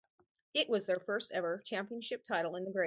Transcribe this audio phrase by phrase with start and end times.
[0.55, 2.79] It was their first ever championship title in the grade.